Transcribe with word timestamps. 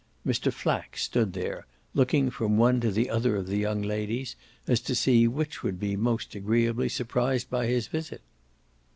Mr. 0.25 0.51
Flack 0.51 0.97
stood 0.97 1.33
there, 1.33 1.67
looking 1.93 2.31
from 2.31 2.57
one 2.57 2.79
to 2.81 2.89
the 2.89 3.07
other 3.07 3.35
of 3.35 3.45
the 3.45 3.57
young 3.59 3.83
ladies 3.83 4.35
as 4.65 4.79
to 4.79 4.95
see 4.95 5.27
which 5.27 5.61
would 5.61 5.79
be 5.79 5.95
most 5.95 6.33
agreeably 6.33 6.89
surprised 6.89 7.51
by 7.51 7.67
his 7.67 7.85
visit. 7.87 8.21